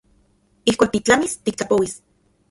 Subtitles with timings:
[0.71, 1.93] Ijkuak titlamis tiktlapouis.